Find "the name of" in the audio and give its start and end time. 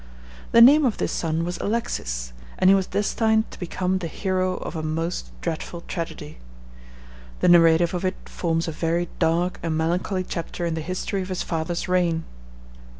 0.51-0.97